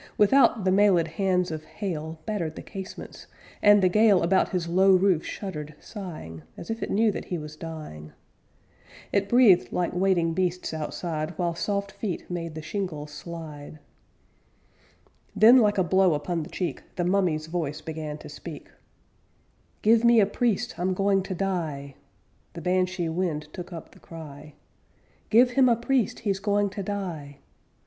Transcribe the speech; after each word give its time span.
With 0.17 0.33
out, 0.33 0.63
the 0.65 0.71
mailéd 0.71 1.05
hands 1.09 1.51
of 1.51 1.63
hail 1.63 2.19
Battered 2.25 2.55
the 2.55 2.63
casements, 2.63 3.27
and 3.61 3.83
the 3.83 3.87
gale 3.87 4.23
About 4.23 4.49
his 4.49 4.67
low 4.67 4.95
roof 4.95 5.23
shuddered, 5.23 5.75
sighing, 5.79 6.41
As 6.57 6.71
if 6.71 6.81
it 6.81 6.89
knew 6.89 7.11
that 7.11 7.25
he 7.25 7.37
was 7.37 7.55
dying. 7.55 8.11
It 9.11 9.29
breathed 9.29 9.71
like 9.71 9.93
waiting 9.93 10.33
beasts 10.33 10.73
outside, 10.73 11.37
While 11.37 11.53
soft 11.53 11.91
feet 11.91 12.27
made 12.31 12.55
the 12.55 12.63
shingles 12.63 13.11
slide. 13.11 13.77
Then, 15.35 15.59
like 15.59 15.77
a 15.77 15.83
blow 15.83 16.15
upon 16.15 16.41
the 16.41 16.49
cheek, 16.49 16.81
The 16.95 17.05
mummy's 17.05 17.45
voice 17.45 17.79
began 17.79 18.17
to 18.17 18.27
speak: 18.27 18.71
'Give 19.83 20.03
me 20.03 20.19
a 20.19 20.25
priest! 20.25 20.79
I'm 20.79 20.95
going 20.95 21.21
to 21.21 21.35
die!' 21.35 21.93
The 22.53 22.61
Banshee 22.61 23.07
wind 23.09 23.49
took 23.53 23.71
up 23.71 23.91
the 23.91 23.99
cry: 23.99 24.55
'Give 25.29 25.51
him 25.51 25.69
a 25.69 25.75
priest, 25.75 26.21
he's 26.21 26.39
going 26.39 26.71
to 26.71 26.81
die!' 26.81 27.37